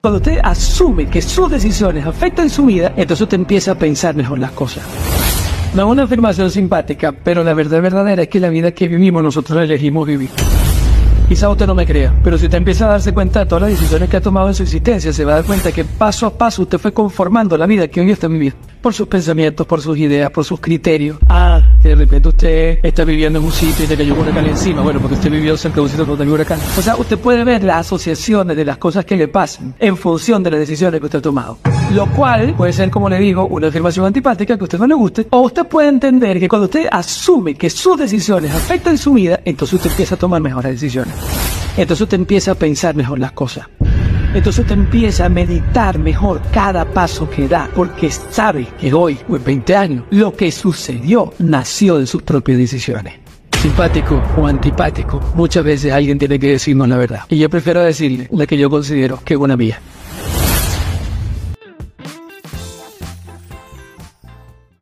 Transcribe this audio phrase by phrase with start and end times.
[0.00, 4.38] Cuando usted asume que sus decisiones afectan su vida, entonces usted empieza a pensar mejor
[4.38, 4.84] las cosas.
[5.74, 9.24] No es una afirmación simpática, pero la verdad verdadera es que la vida que vivimos
[9.24, 10.30] nosotros la elegimos vivir.
[11.28, 13.70] Quizá usted no me crea, pero si usted empieza a darse cuenta de todas las
[13.72, 16.30] decisiones que ha tomado en su existencia, se va a dar cuenta que paso a
[16.30, 18.56] paso usted fue conformando la vida que hoy está viviendo.
[18.80, 21.18] Por sus pensamientos, por sus ideas, por sus criterios.
[21.28, 24.46] Ah, que de repente usted está viviendo en un sitio y le cayó un huracán
[24.46, 24.80] encima.
[24.80, 26.60] Bueno, porque usted vivió cerca de un sitio donde hay huracán.
[26.78, 30.42] O sea, usted puede ver las asociaciones de las cosas que le pasan en función
[30.42, 31.58] de las decisiones que usted ha tomado.
[31.92, 34.94] Lo cual puede ser, como le digo, una afirmación antipática que a usted no le
[34.94, 35.26] guste.
[35.30, 39.74] O usted puede entender que cuando usted asume que sus decisiones afectan su vida, entonces
[39.74, 41.14] usted empieza a tomar mejores decisiones.
[41.78, 43.66] Entonces usted empieza a pensar mejor las cosas.
[44.34, 49.36] Entonces usted empieza a meditar mejor cada paso que da, porque sabe que hoy, o
[49.36, 53.14] en 20 años, lo que sucedió nació de sus propias decisiones.
[53.62, 57.20] Simpático o antipático, muchas veces alguien tiene que decirnos la verdad.
[57.30, 59.80] Y yo prefiero decirle la que yo considero que es una mía.